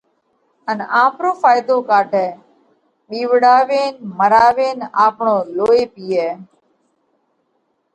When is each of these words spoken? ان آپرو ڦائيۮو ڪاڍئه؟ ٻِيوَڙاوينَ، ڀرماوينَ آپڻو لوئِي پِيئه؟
ان 0.69 0.77
آپرو 1.03 1.31
ڦائيۮو 1.41 1.77
ڪاڍئه؟ 1.89 2.27
ٻِيوَڙاوينَ، 3.07 3.91
ڀرماوينَ 4.17 4.77
آپڻو 5.05 5.37
لوئِي 5.55 5.83
پِيئه؟ 5.93 6.29